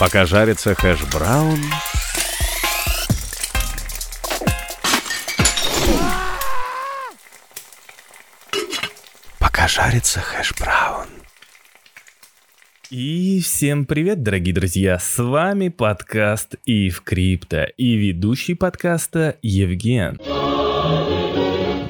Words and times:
Пока 0.00 0.24
жарится 0.24 0.74
хэш-браун... 0.74 1.58
Пока 9.38 9.68
жарится 9.68 10.20
хэш-браун... 10.20 11.06
И 12.88 13.42
всем 13.42 13.84
привет, 13.84 14.22
дорогие 14.22 14.54
друзья! 14.54 14.98
С 14.98 15.22
вами 15.22 15.68
подкаст 15.68 16.54
Ив 16.64 17.02
Крипто 17.02 17.64
и 17.76 17.94
ведущий 17.96 18.54
подкаста 18.54 19.36
Евген. 19.42 20.18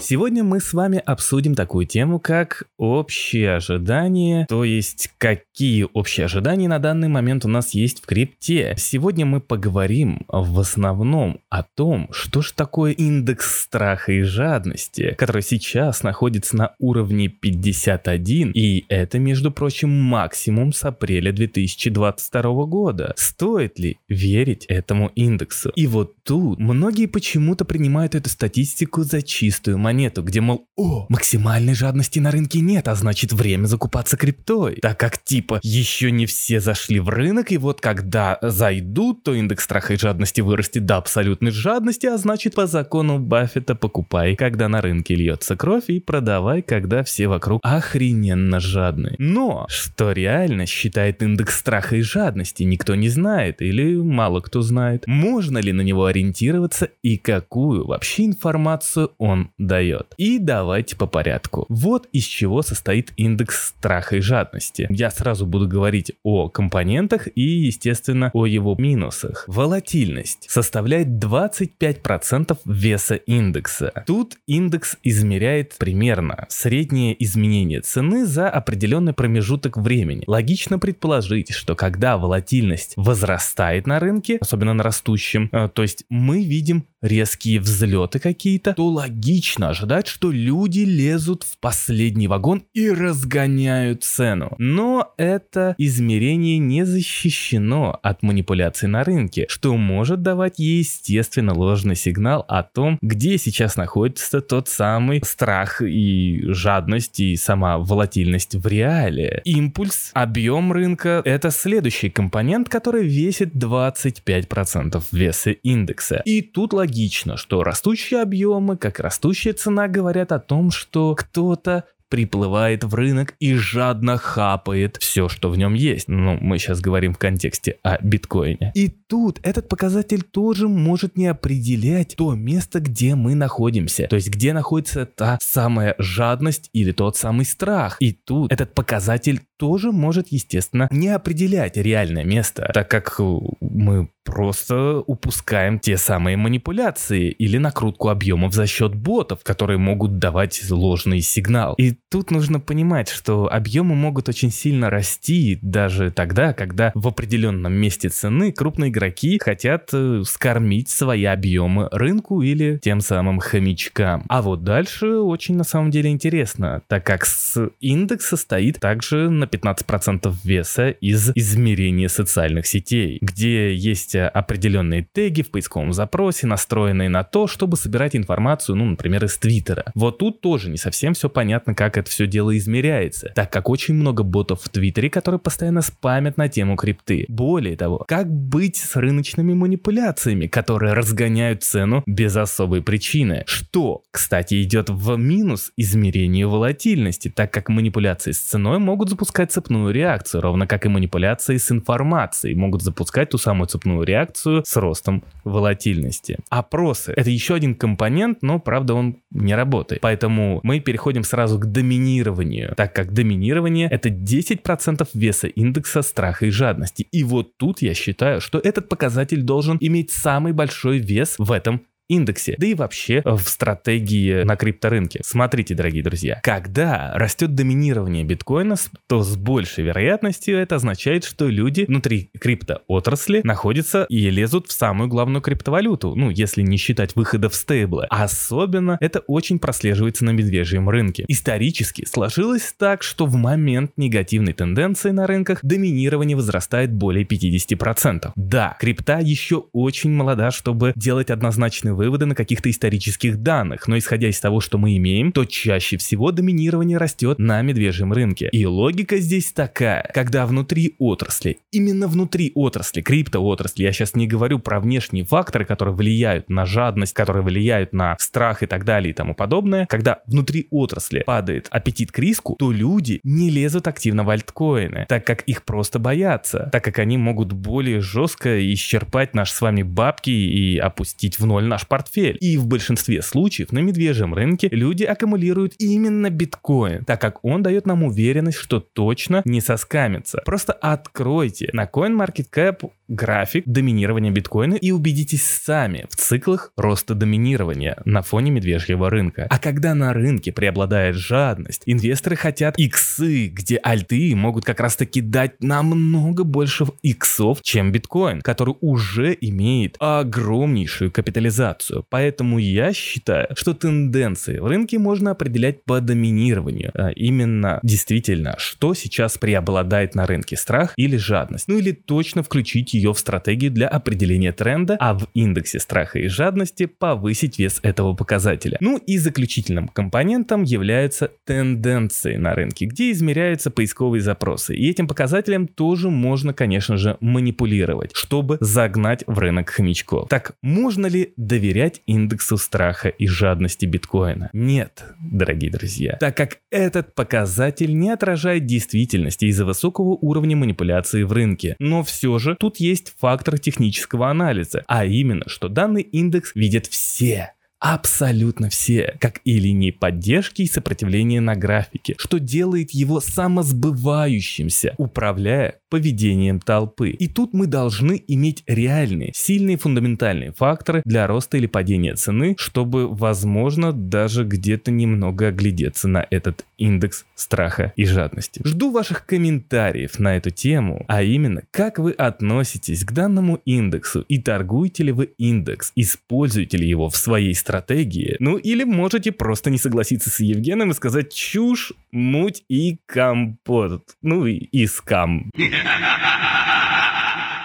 Сегодня 0.01 0.43
мы 0.43 0.61
с 0.61 0.73
вами 0.73 0.99
обсудим 1.05 1.55
такую 1.55 1.87
тему, 1.87 2.19
как 2.19 2.65
общие 2.79 3.57
ожидания, 3.57 4.47
то 4.49 4.65
есть 4.65 5.11
какие 5.19 5.87
общие 5.93 6.25
ожидания 6.25 6.69
на 6.69 6.79
данный 6.79 7.09
момент 7.09 7.45
у 7.45 7.49
нас 7.49 7.75
есть 7.75 8.03
в 8.03 8.07
крипте. 8.07 8.75
Сегодня 8.79 9.27
мы 9.27 9.41
поговорим 9.41 10.25
в 10.27 10.59
основном 10.59 11.41
о 11.51 11.63
том, 11.63 12.09
что 12.13 12.41
же 12.41 12.55
такое 12.55 12.93
индекс 12.93 13.61
страха 13.63 14.13
и 14.13 14.23
жадности, 14.23 15.15
который 15.19 15.43
сейчас 15.43 16.03
находится 16.03 16.57
на 16.57 16.75
уровне 16.79 17.29
51, 17.29 18.53
и 18.53 18.87
это, 18.89 19.19
между 19.19 19.51
прочим, 19.51 19.91
максимум 19.91 20.73
с 20.73 20.83
апреля 20.83 21.31
2022 21.31 22.43
года. 22.65 23.13
Стоит 23.17 23.79
ли 23.79 23.99
верить 24.09 24.65
этому 24.65 25.13
индексу? 25.15 25.71
И 25.77 25.87
вот 25.87 26.15
тут 26.25 26.59
многие 26.59 27.05
почему-то 27.05 27.67
принимают 27.67 28.15
эту 28.15 28.31
статистику 28.31 29.03
за 29.03 29.21
чистую 29.21 29.77
монету 29.77 29.90
монету, 29.91 30.23
где, 30.23 30.41
мол, 30.41 30.69
о, 30.77 31.07
максимальной 31.09 31.75
жадности 31.75 32.21
на 32.21 32.31
рынке 32.31 32.61
нет, 32.61 32.87
а 32.87 32.95
значит 32.95 33.33
время 33.33 33.67
закупаться 33.67 34.17
криптой. 34.17 34.77
Так 34.77 35.01
как 35.01 35.19
типа 35.19 35.59
еще 35.65 36.13
не 36.13 36.27
все 36.27 36.61
зашли 36.61 37.01
в 37.01 37.09
рынок, 37.09 37.51
и 37.51 37.59
вот 37.59 37.81
когда 37.81 38.39
зайдут, 38.41 39.25
то 39.25 39.35
индекс 39.35 39.65
страха 39.65 39.95
и 39.95 39.97
жадности 39.97 40.43
вырастет 40.43 40.87
до 40.87 40.99
абсолютной 40.99 41.51
жадности, 41.51 42.07
а 42.07 42.17
значит 42.19 42.55
по 42.55 42.69
закону 42.69 43.19
Баффета 43.19 43.75
покупай, 43.75 44.37
когда 44.37 44.69
на 44.69 44.81
рынке 44.81 45.17
льется 45.17 45.57
кровь, 45.57 45.89
и 45.89 45.99
продавай, 45.99 46.63
когда 46.63 47.03
все 47.03 47.27
вокруг 47.27 47.61
охрененно 47.65 48.61
жадны. 48.61 49.17
Но 49.19 49.67
что 49.69 50.13
реально 50.13 50.67
считает 50.67 51.21
индекс 51.21 51.59
страха 51.59 51.97
и 51.97 52.03
жадности, 52.03 52.63
никто 52.63 52.95
не 52.95 53.09
знает 53.09 53.61
или 53.61 53.97
мало 53.97 54.41
кто 54.41 54.63
знает. 54.63 55.03
Можно 55.09 55.59
ли 55.59 55.73
на 55.73 55.81
него 55.81 56.05
ориентироваться 56.05 56.91
и 57.03 57.17
какую 57.17 57.89
вообще 57.89 58.27
информацию 58.27 59.11
он 59.19 59.51
дает? 59.59 59.80
Дает. 59.81 60.15
И 60.19 60.39
давайте 60.39 60.95
по 60.97 61.07
порядку. 61.07 61.65
Вот 61.71 62.07
из 62.13 62.25
чего 62.25 62.61
состоит 62.63 63.13
индекс 63.17 63.69
страха 63.69 64.17
и 64.17 64.21
жадности. 64.21 64.87
Я 64.91 65.11
сразу 65.11 65.47
буду 65.47 65.67
говорить 65.67 66.13
о 66.23 66.49
компонентах 66.51 67.29
и, 67.35 67.41
естественно, 67.41 68.31
о 68.35 68.45
его 68.45 68.75
минусах. 68.79 69.45
Волатильность 69.47 70.51
составляет 70.51 71.09
25% 71.09 72.59
веса 72.67 73.15
индекса. 73.15 74.05
Тут 74.07 74.37
индекс 74.47 74.97
измеряет 75.03 75.77
примерно 75.79 76.47
среднее 76.51 77.17
изменение 77.25 77.81
цены 77.81 78.27
за 78.27 78.51
определенный 78.51 79.15
промежуток 79.15 79.79
времени. 79.79 80.25
Логично 80.27 80.79
предположить, 80.79 81.53
что 81.53 81.75
когда 81.75 82.19
волатильность 82.19 82.93
возрастает 82.97 83.87
на 83.87 83.99
рынке, 83.99 84.37
особенно 84.41 84.75
на 84.75 84.83
растущем, 84.83 85.49
э, 85.53 85.69
то 85.73 85.83
есть 85.83 86.05
мы 86.11 86.43
видим 86.43 86.85
резкие 87.03 87.61
взлеты 87.61 88.19
какие-то, 88.19 88.75
то 88.75 88.87
логично 88.87 89.71
ожидать, 89.71 90.07
что 90.07 90.31
люди 90.31 90.81
лезут 90.81 91.45
в 91.45 91.59
последний 91.59 92.29
вагон 92.29 92.63
и 92.75 92.91
разгоняют 92.91 94.05
цену. 94.05 94.55
Но 94.59 95.13
это 95.17 95.75
измерение 95.79 96.59
не 96.59 96.85
защищено 96.85 97.99
от 98.03 98.23
манипуляций 98.23 98.89
на 98.89 99.05
рынке, 99.05 99.47
что 99.49 99.77
может 99.77 100.23
давать 100.23 100.59
естественно 100.59 101.55
ложный 101.55 101.97
сигнал 101.97 102.45
о 102.49 102.63
том, 102.63 102.99
где 103.03 103.39
сейчас 103.39 103.77
находится 103.77 104.41
тот 104.41 104.69
самый 104.69 105.23
страх 105.25 105.83
и 105.83 106.43
жадность 106.49 107.21
и 107.21 107.37
сама 107.37 107.79
волатильность 107.79 108.55
в 108.55 108.67
реале. 108.67 109.41
Импульс, 109.45 110.11
объем 110.15 110.73
рынка— 110.73 111.23
это 111.25 111.51
следующий 111.51 112.11
компонент, 112.11 112.69
который 112.69 113.07
весит 113.07 113.55
25% 113.55 115.03
веса 115.13 115.51
индекса. 115.51 116.23
И 116.25 116.43
тут 116.43 116.73
логично, 116.73 116.90
что 117.37 117.63
растущие 117.63 118.23
объемы, 118.23 118.77
как 118.77 119.01
растущая 119.01 119.53
цена 119.53 119.89
говорят 119.89 120.33
о 120.33 120.39
том, 120.39 120.71
что 120.71 121.15
кто-то 121.15 121.85
приплывает 122.11 122.85
в 122.85 122.95
рынок 122.95 123.35
и 123.39 123.55
жадно 123.55 124.19
хапает 124.19 124.99
все, 124.99 125.29
что 125.29 125.49
в 125.49 125.57
нем 125.57 125.75
есть. 125.75 126.09
Ну, 126.09 126.37
мы 126.41 126.59
сейчас 126.59 126.81
говорим 126.81 127.15
в 127.15 127.19
контексте 127.19 127.79
о 127.83 127.99
биткоине. 128.03 128.73
И 128.75 128.89
тут 128.89 129.39
этот 129.43 129.69
показатель 129.69 130.23
тоже 130.23 130.69
может 130.69 131.17
не 131.17 131.29
определять 131.29 132.17
то 132.17 132.35
место, 132.35 132.81
где 132.81 133.15
мы 133.15 133.35
находимся. 133.35 134.09
То 134.09 134.17
есть, 134.17 134.29
где 134.29 134.53
находится 134.53 135.07
та 135.07 135.39
самая 135.41 135.95
жадность 135.99 136.69
или 136.73 136.93
тот 136.93 137.17
самый 137.17 137.47
страх. 137.47 137.97
И 138.01 138.13
тут 138.13 138.53
этот 138.53 138.75
показатель 138.75 139.41
тоже 139.61 139.93
может, 139.93 140.29
естественно, 140.31 140.89
не 140.91 141.09
определять 141.09 141.77
реальное 141.77 142.25
место, 142.25 142.71
так 142.73 142.89
как 142.89 143.21
мы 143.61 144.09
просто 144.25 145.01
упускаем 145.07 145.79
те 145.79 145.97
самые 145.97 146.37
манипуляции 146.37 147.31
или 147.31 147.59
накрутку 147.59 148.09
объемов 148.09 148.55
за 148.55 148.67
счет 148.67 148.95
ботов, 148.95 149.41
которые 149.43 149.79
могут 149.79 150.19
давать 150.19 150.63
ложный 150.71 151.21
сигнал. 151.21 151.75
И 151.75 151.95
тут 152.11 152.31
нужно 152.31 152.61
понимать, 152.61 153.09
что 153.09 153.53
объемы 153.53 153.95
могут 153.95 154.29
очень 154.29 154.51
сильно 154.51 154.89
расти 154.89 155.59
даже 155.63 156.11
тогда, 156.11 156.53
когда 156.53 156.93
в 156.95 157.09
определенном 157.09 157.73
месте 157.73 158.09
цены 158.09 158.53
крупные 158.53 158.91
игроки 158.91 159.39
хотят 159.43 159.91
э, 159.93 160.23
скормить 160.25 160.89
свои 160.89 161.25
объемы 161.25 161.89
рынку 161.91 162.41
или 162.43 162.79
тем 162.83 163.01
самым 163.01 163.41
хомячкам. 163.41 164.25
А 164.29 164.43
вот 164.43 164.65
дальше 164.65 165.17
очень 165.17 165.57
на 165.57 165.65
самом 165.65 165.91
деле 165.91 166.11
интересно, 166.11 166.83
так 166.87 167.05
как 167.05 167.27
с 167.27 167.71
индекс 167.81 168.27
состоит 168.27 168.79
также 168.81 169.29
на 169.29 169.47
15% 169.53 170.35
веса 170.45 170.91
из 170.91 171.31
измерения 171.35 172.09
социальных 172.09 172.67
сетей, 172.67 173.19
где 173.21 173.75
есть 173.75 174.15
определенные 174.17 175.07
теги 175.13 175.43
в 175.43 175.51
поисковом 175.51 175.93
запросе, 175.93 176.47
настроенные 176.47 177.09
на 177.09 177.25
то, 177.25 177.47
чтобы 177.47 177.77
собирать 177.77 178.15
информацию, 178.17 178.77
ну, 178.77 178.85
например, 178.85 179.25
из 179.25 179.37
Твиттера. 179.39 179.91
Вот 179.95 180.19
тут 180.19 180.41
тоже 180.41 180.71
не 180.71 180.77
совсем 180.77 181.15
все 181.15 181.29
понятно, 181.29 181.75
как 181.75 181.97
это 181.97 182.11
все 182.11 182.27
дело 182.27 182.57
измеряется, 182.57 183.33
так 183.35 183.51
как 183.51 183.69
очень 183.69 183.95
много 183.95 184.23
ботов 184.23 184.61
в 184.63 184.69
Твиттере, 184.69 185.11
которые 185.11 185.39
постоянно 185.39 185.83
спамят 185.83 186.37
на 186.37 186.49
тему 186.49 186.77
крипты. 186.77 187.25
Более 187.29 187.77
того, 187.77 188.05
как 188.09 188.31
быть 188.31 188.77
с 188.77 188.97
рыночными 188.97 189.55
манипуляциями, 189.55 190.47
которые 190.47 190.93
разгоняют 190.93 191.63
цену 191.63 192.03
без 192.07 192.37
особой 192.37 192.83
причины, 192.83 193.45
что, 193.47 194.03
кстати, 194.11 194.63
идет 194.63 194.91
в 194.91 195.17
минус 195.17 195.73
измерению 195.77 196.51
волатильности, 196.51 197.29
так 197.29 197.53
как 197.53 197.69
манипуляции 197.69 198.33
с 198.33 198.39
ценой 198.39 198.79
могут 198.79 199.09
запускать 199.11 199.40
цепную 199.47 199.93
реакцию, 199.93 200.41
ровно 200.41 200.67
как 200.67 200.87
и 200.87 200.89
манипуляции 200.89 201.57
с 201.57 201.71
информацией 201.71 202.55
могут 202.55 202.83
запускать 202.83 203.31
ту 203.31 203.39
самую 203.39 203.69
цепную 203.69 204.03
реакцию 204.03 204.63
с 204.65 204.77
ростом 204.77 205.23
волатильности. 205.45 206.39
Опросы— 206.49 207.13
это 207.17 207.31
еще 207.31 207.55
один 207.55 207.75
компонент, 207.75 208.39
но, 208.43 208.59
правда, 208.59 208.95
он 208.95 209.17
не 209.31 209.55
работает. 209.55 210.01
Поэтому 210.01 210.61
мы 210.63 210.81
переходим 210.81 211.25
сразу 211.25 211.59
к 211.59 211.67
доминированию, 211.67 212.75
так 212.77 212.95
как 212.95 213.13
доминирование— 213.13 213.89
это 213.91 214.09
10% 214.09 215.09
веса 215.15 215.47
индекса 215.47 216.03
страха 216.03 216.47
и 216.47 216.51
жадности. 216.51 217.07
И 217.11 217.25
вот 217.25 217.57
тут 217.57 217.83
я 217.83 217.95
считаю, 217.95 218.41
что 218.41 218.59
этот 218.59 218.89
показатель 218.89 219.43
должен 219.43 219.77
иметь 219.81 220.11
самый 220.11 220.53
большой 220.53 220.99
вес 220.99 221.37
в 221.39 221.53
этом 221.53 221.83
индексе, 222.11 222.57
да 222.59 222.67
и 222.67 222.75
вообще 222.75 223.23
в 223.25 223.41
стратегии 223.41 224.43
на 224.43 224.57
крипторынке. 224.57 225.21
Смотрите, 225.25 225.75
дорогие 225.75 226.03
друзья, 226.03 226.41
когда 226.43 227.13
растет 227.15 227.55
доминирование 227.55 228.25
биткоина, 228.25 228.77
то 229.07 229.23
с 229.23 229.37
большей 229.37 229.85
вероятностью 229.85 230.59
это 230.59 230.77
означает, 230.77 231.25
что 231.25 231.49
люди 231.49 231.85
внутри 231.87 232.31
криптоотрасли 232.39 233.41
находятся 233.45 234.07
и 234.09 234.29
лезут 234.31 234.69
в 234.69 234.73
самую 234.73 235.09
главную 235.09 235.43
криптовалюту, 235.43 236.15
ну, 236.15 236.31
если 236.31 236.63
не 236.63 236.77
считать 236.77 237.15
выхода 237.17 237.49
в 237.49 237.55
стейблы. 237.55 238.07
Особенно 238.11 238.99
это 239.01 239.21
очень 239.21 239.59
прослеживается 239.59 240.25
на 240.25 240.31
медвежьем 240.31 240.89
рынке. 240.89 241.25
Исторически 241.29 242.05
сложилось 242.05 242.75
так, 242.77 243.03
что 243.03 243.27
в 243.27 243.35
момент 243.37 243.93
негативной 243.97 244.53
тенденции 244.53 245.11
на 245.11 245.27
рынках 245.27 245.61
доминирование 245.63 246.37
возрастает 246.37 246.93
более 246.93 247.25
50%. 247.25 248.33
Да, 248.35 248.77
крипта 248.81 249.19
еще 249.21 249.65
очень 249.73 250.11
молода, 250.11 250.51
чтобы 250.51 250.93
делать 250.97 251.31
однозначный 251.31 251.93
выводы 252.01 252.25
на 252.25 252.35
каких-то 252.35 252.71
исторических 252.71 253.43
данных, 253.43 253.87
но 253.87 253.99
исходя 253.99 254.29
из 254.29 254.41
того, 254.41 254.61
что 254.61 254.79
мы 254.79 254.97
имеем, 254.97 255.33
то 255.33 255.45
чаще 255.45 255.99
всего 255.99 256.33
доминирование 256.33 256.97
растет 256.97 257.39
на 257.39 257.61
медвежьем 257.61 258.15
рынке. 258.15 258.49
И 258.53 258.65
логика 258.65 259.19
здесь 259.19 259.53
такая, 259.53 260.11
когда 260.15 260.47
внутри 260.47 260.95
отрасли, 260.99 261.59
именно 261.71 262.09
внутри 262.09 262.53
отрасли, 262.55 263.03
криптоотрасли, 263.03 263.83
я 263.83 263.93
сейчас 263.93 264.15
не 264.15 264.27
говорю 264.27 264.61
про 264.61 264.81
внешние 264.81 265.25
факторы, 265.25 265.67
которые 265.67 265.95
влияют 265.95 266.49
на 266.49 266.65
жадность, 266.65 267.13
которые 267.13 267.43
влияют 267.43 267.93
на 267.93 268.17
страх 268.19 268.63
и 268.63 268.67
так 268.67 268.87
далее 268.87 269.11
и 269.11 269.15
тому 269.15 269.35
подобное, 269.35 269.85
когда 269.85 270.21
внутри 270.27 270.69
отрасли 270.71 271.23
падает 271.27 271.69
аппетит 271.71 272.13
к 272.13 272.19
риску, 272.19 272.57
то 272.59 272.73
люди 272.73 273.21
не 273.25 273.51
лезут 273.51 273.89
активно 273.89 274.25
в 274.25 274.31
альткоины, 274.31 275.05
так 275.07 275.27
как 275.27 275.43
их 275.43 275.65
просто 275.67 275.99
боятся, 275.99 276.71
так 276.73 276.83
как 276.83 276.99
они 276.99 277.19
могут 277.19 277.53
более 277.53 278.01
жестко 278.01 278.59
исчерпать 278.73 279.35
наши 279.35 279.53
с 279.53 279.61
вами 279.61 279.83
бабки 279.83 280.31
и 280.31 280.79
опустить 280.79 281.39
в 281.39 281.45
ноль 281.45 281.67
наш 281.67 281.87
портфель. 281.91 282.39
И 282.41 282.57
в 282.57 282.67
большинстве 282.67 283.21
случаев 283.21 283.73
на 283.73 283.81
медвежьем 283.81 284.33
рынке 284.33 284.69
люди 284.71 285.05
аккумулируют 285.05 285.75
именно 285.79 286.31
биткоин, 286.31 287.05
так 287.05 287.21
как 287.21 287.45
он 287.45 287.63
дает 287.63 287.85
нам 287.85 288.05
уверенность, 288.05 288.59
что 288.59 288.81
точно 288.81 289.43
не 289.45 289.61
соскамится. 289.61 290.41
Просто 290.47 290.73
откройте 290.73 291.69
на 291.73 291.85
CoinMarketCap 291.85 292.91
график 293.11 293.65
доминирования 293.67 294.31
биткоина 294.31 294.75
и 294.75 294.93
убедитесь 294.93 295.45
сами 295.45 296.07
в 296.09 296.17
циклах 296.17 296.73
роста 296.77 297.15
доминирования 297.15 298.01
на 298.05 298.23
фоне 298.23 298.53
медвежьего 298.53 299.11
рынка. 299.11 299.49
А 299.51 299.59
когда 299.59 299.95
на 299.95 300.13
рынке 300.13 300.53
преобладает 300.53 301.17
жадность, 301.17 301.83
инвесторы 301.87 302.37
хотят 302.37 302.79
иксы, 302.79 303.49
где 303.49 303.79
альты 303.83 304.35
могут 304.37 304.65
как 304.65 304.79
раз 304.79 304.95
таки 304.95 305.21
дать 305.21 305.61
намного 305.61 306.45
больше 306.45 306.87
иксов, 307.03 307.63
чем 307.63 307.91
биткоин, 307.91 308.43
который 308.43 308.77
уже 308.81 309.37
имеет 309.41 309.97
огромнейшую 309.99 311.11
капитализацию. 311.11 311.80
Поэтому 312.09 312.59
я 312.59 312.93
считаю, 312.93 313.49
что 313.55 313.75
тенденции 313.75 314.59
в 314.59 314.67
рынке 314.67 314.99
можно 314.99 315.33
определять 315.33 315.85
по 315.85 316.01
доминированию. 316.01 316.91
А 316.95 317.11
именно, 317.11 317.81
действительно, 317.83 318.55
что 318.59 318.95
сейчас 318.95 319.39
преобладает 319.39 320.15
на 320.15 320.27
рынке, 320.27 320.57
страх 320.57 320.93
или 320.97 321.17
жадность. 321.17 321.69
Ну 321.69 321.79
или 321.79 321.93
точно 321.93 322.43
включить 322.43 322.95
ее 322.95 323.13
в 323.13 323.19
стратегию 323.19 323.71
для 323.71 323.89
определения 323.89 324.53
тренда, 324.53 324.97
а 325.01 325.15
в 325.15 325.29
индексе 325.35 325.79
страха 325.79 326.19
и 326.19 326.29
жадности 326.29 326.87
повысить 326.87 327.59
вес 327.59 327.81
этого 327.83 328.15
показателя. 328.15 328.77
Ну 328.81 328.99
и 328.99 329.19
заключительным 329.19 329.89
компонентом 329.89 330.63
являются 330.63 331.31
тенденции 331.45 332.37
на 332.37 332.55
рынке, 332.55 332.87
где 332.87 333.11
измеряются 333.13 333.71
поисковые 333.71 334.21
запросы. 334.21 334.77
И 334.77 334.89
этим 334.89 335.09
показателем 335.09 335.67
тоже 335.67 336.11
можно, 336.11 336.53
конечно 336.53 336.97
же, 336.97 337.17
манипулировать, 337.21 338.11
чтобы 338.15 338.59
загнать 338.61 339.25
в 339.27 339.39
рынок 339.39 339.71
хомячков. 339.71 340.29
Так 340.29 340.53
можно 340.63 341.07
ли 341.07 341.33
доверять 341.37 341.70
индексу 342.07 342.57
страха 342.57 343.09
и 343.09 343.27
жадности 343.27 343.87
биткоина? 343.87 344.51
Нет, 344.53 345.05
дорогие 345.21 345.71
друзья, 345.71 346.17
так 346.21 346.37
как 346.37 346.59
этот 346.71 347.15
показатель 347.15 347.97
не 347.97 348.11
отражает 348.11 348.67
действительности 348.67 349.47
из-за 349.47 349.65
высокого 349.65 350.19
уровня 350.21 350.57
манипуляции 350.57 351.23
в 351.23 351.33
рынке. 351.33 351.77
Но 351.79 352.03
все 352.03 352.39
же 352.39 352.57
тут 352.59 352.79
есть 352.79 353.15
фактор 353.19 353.59
технического 353.59 354.31
анализа, 354.31 354.85
а 354.87 355.05
именно, 355.05 355.45
что 355.49 355.69
данный 355.69 356.03
индекс 356.03 356.53
видят 356.55 356.87
все 356.87 357.53
абсолютно 357.81 358.69
все, 358.69 359.17
как 359.21 359.41
и 359.45 359.59
линии 359.59 359.91
поддержки 359.91 360.63
и 360.63 360.67
сопротивления 360.67 361.41
на 361.41 361.57
графике, 361.57 362.15
что 362.19 362.39
делает 362.39 362.91
его 362.91 363.21
самосбывающимся, 363.21 364.95
управляя 364.99 365.81
поведением 365.89 366.61
толпы. 366.61 367.11
И 367.11 367.27
тут 367.27 367.53
мы 367.53 367.67
должны 367.67 368.23
иметь 368.29 368.63
реальные, 368.67 369.33
сильные 369.35 369.77
фундаментальные 369.77 370.53
факторы 370.53 371.03
для 371.05 371.27
роста 371.27 371.57
или 371.57 371.67
падения 371.67 372.15
цены, 372.15 372.55
чтобы, 372.59 373.09
возможно, 373.09 373.93
даже 373.93 374.45
где-то 374.45 374.91
немного 374.91 375.49
оглядеться 375.49 376.07
на 376.07 376.25
этот 376.31 376.65
индекс 376.79 377.25
страха 377.35 377.93
и 377.97 378.05
жадности. 378.05 378.61
Жду 378.65 378.93
ваших 378.93 379.27
комментариев 379.27 380.19
на 380.19 380.37
эту 380.37 380.51
тему, 380.51 381.05
а 381.09 381.23
именно, 381.23 381.63
как 381.71 381.99
вы 381.99 382.13
относитесь 382.13 383.05
к 383.05 383.13
данному 383.13 383.61
индексу 383.65 384.21
и 384.29 384.39
торгуете 384.39 385.05
ли 385.05 385.13
вы 385.13 385.33
индекс, 385.39 385.93
используете 385.97 386.77
ли 386.77 386.89
его 386.89 387.09
в 387.09 387.17
своей 387.17 387.55
стратегии, 387.71 388.37
ну 388.41 388.57
или 388.57 388.83
можете 388.83 389.31
просто 389.31 389.71
не 389.71 389.79
согласиться 389.79 390.29
с 390.29 390.41
Евгеном 390.41 390.91
и 390.91 390.95
сказать 390.95 391.33
чушь, 391.33 391.93
муть 392.11 392.65
и 392.69 392.99
компот, 393.07 394.03
ну 394.23 394.47
и, 394.47 394.55
и 394.57 394.87
скам. 394.87 395.53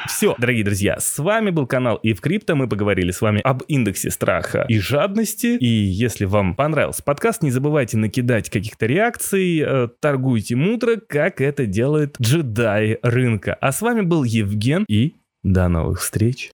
Все, 0.07 0.35
дорогие 0.37 0.63
друзья, 0.63 0.99
с 0.99 1.17
вами 1.17 1.49
был 1.49 1.65
канал 1.65 1.95
и 1.97 2.13
в 2.13 2.21
крипто. 2.21 2.55
Мы 2.55 2.69
поговорили 2.69 3.09
с 3.09 3.19
вами 3.19 3.41
об 3.43 3.63
индексе 3.67 4.11
страха 4.11 4.65
и 4.69 4.77
жадности. 4.77 5.57
И 5.57 5.65
если 5.65 6.25
вам 6.25 6.55
понравился 6.55 7.01
подкаст, 7.03 7.41
не 7.41 7.49
забывайте 7.49 7.97
накидать 7.97 8.51
каких-то 8.51 8.85
реакций, 8.85 9.59
э, 9.59 9.89
торгуйте 9.99 10.55
мудро, 10.55 10.97
как 10.97 11.41
это 11.41 11.65
делает 11.65 12.15
джедай 12.21 12.99
рынка. 13.01 13.57
А 13.59 13.71
с 13.71 13.81
вами 13.81 14.01
был 14.01 14.23
Евген 14.23 14.85
и 14.87 15.15
до 15.45 15.67
новых 15.67 16.01
встреч. 16.01 16.43